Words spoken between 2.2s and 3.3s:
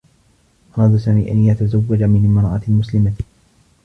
امرأة مسلمة.